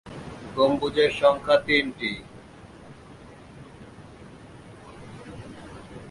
গম্বুজের 0.55 1.11
সংখ্যা 1.11 1.57
তিনটি। 1.65 2.11